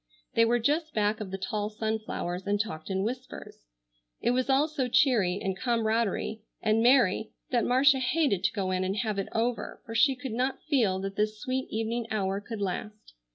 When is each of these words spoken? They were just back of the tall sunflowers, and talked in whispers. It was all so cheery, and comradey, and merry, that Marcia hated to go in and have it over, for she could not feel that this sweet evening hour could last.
They 0.33 0.45
were 0.45 0.57
just 0.57 0.95
back 0.95 1.21
of 1.21 1.29
the 1.29 1.37
tall 1.37 1.69
sunflowers, 1.69 2.47
and 2.47 2.59
talked 2.59 2.89
in 2.89 3.03
whispers. 3.03 3.67
It 4.19 4.31
was 4.31 4.49
all 4.49 4.67
so 4.67 4.87
cheery, 4.87 5.39
and 5.39 5.55
comradey, 5.55 6.41
and 6.59 6.81
merry, 6.81 7.33
that 7.51 7.65
Marcia 7.65 7.99
hated 7.99 8.43
to 8.45 8.51
go 8.53 8.71
in 8.71 8.83
and 8.83 8.95
have 8.95 9.19
it 9.19 9.29
over, 9.31 9.79
for 9.85 9.93
she 9.93 10.15
could 10.15 10.33
not 10.33 10.63
feel 10.67 10.97
that 11.01 11.17
this 11.17 11.37
sweet 11.39 11.67
evening 11.69 12.07
hour 12.09 12.41
could 12.41 12.61
last. 12.61 13.13